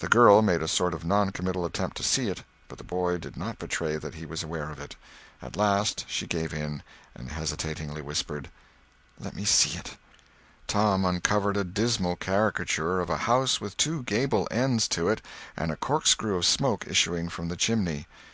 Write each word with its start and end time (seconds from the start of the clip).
The 0.00 0.08
girl 0.10 0.42
made 0.42 0.60
a 0.60 0.68
sort 0.68 0.92
of 0.92 1.06
non 1.06 1.30
committal 1.30 1.64
attempt 1.64 1.96
to 1.96 2.02
see, 2.02 2.30
but 2.68 2.76
the 2.76 2.84
boy 2.84 3.16
did 3.16 3.34
not 3.34 3.58
betray 3.58 3.96
that 3.96 4.12
he 4.16 4.26
was 4.26 4.42
aware 4.42 4.68
of 4.68 4.78
it. 4.78 4.94
At 5.40 5.56
last 5.56 6.04
she 6.06 6.26
gave 6.26 6.52
in 6.52 6.82
and 7.14 7.30
hesitatingly 7.30 8.02
whispered: 8.02 8.50
"Let 9.18 9.34
me 9.34 9.46
see 9.46 9.78
it." 9.78 9.96
Tom 10.66 11.00
partly 11.00 11.16
uncovered 11.16 11.56
a 11.56 11.64
dismal 11.64 12.16
caricature 12.16 13.00
of 13.00 13.08
a 13.08 13.16
house 13.24 13.58
with 13.58 13.78
two 13.78 14.02
gable 14.02 14.46
ends 14.50 14.86
to 14.88 15.08
it 15.08 15.22
and 15.56 15.70
a 15.70 15.76
corkscrew 15.76 16.36
of 16.36 16.44
smoke 16.44 16.86
issuing 16.86 17.30
from 17.30 17.48
the 17.48 17.56
chimney. 17.56 18.06